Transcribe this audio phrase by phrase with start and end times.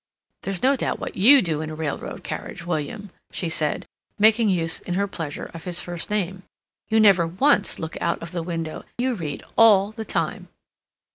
[0.41, 3.85] "There's no doubt what you do in a railway carriage, William," she said,
[4.17, 6.41] making use in her pleasure of his first name.
[6.89, 10.47] "You never once look out of the window; you read all the time."